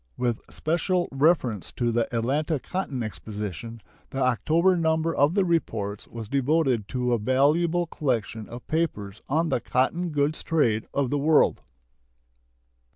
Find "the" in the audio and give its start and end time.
1.91-2.11, 4.09-4.17, 5.35-5.45, 9.49-9.59, 11.11-11.19